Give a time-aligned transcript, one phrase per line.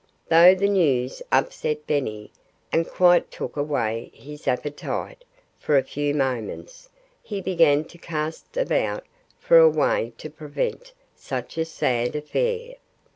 [0.29, 2.31] Though the news upset Benny,
[2.71, 5.23] and quite took away his appetite,
[5.59, 6.89] for a few moments,
[7.21, 9.05] he began to cast about
[9.37, 12.77] for a way to prevent such a sad affair.